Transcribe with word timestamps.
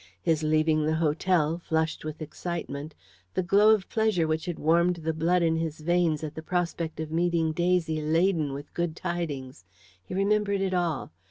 His 0.19 0.41
leaving 0.41 0.87
the 0.87 0.95
hotel, 0.95 1.59
flushed 1.59 2.03
with 2.03 2.23
excitement; 2.23 2.95
the 3.35 3.43
glow 3.43 3.69
of 3.69 3.87
pleasure 3.87 4.25
which 4.27 4.45
had 4.47 4.57
warmed 4.57 4.95
the 4.95 5.13
blood 5.13 5.43
in 5.43 5.57
his 5.57 5.79
veins 5.81 6.23
at 6.23 6.33
the 6.33 6.41
prospect 6.41 6.99
of 6.99 7.11
meeting 7.11 7.51
Daisy 7.51 8.01
laden 8.01 8.51
with 8.51 8.73
good 8.73 8.95
tidings 8.95 9.63
he 10.03 10.15
remembered 10.15 10.61
it 10.61 10.73
all. 10.73 11.11